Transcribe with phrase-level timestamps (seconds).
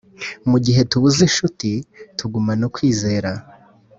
[0.49, 1.69] Mu gihe tubuz' inshuti,
[2.17, 3.31] tuguman' ukwizera.